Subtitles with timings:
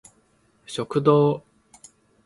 [0.65, 1.43] 食堂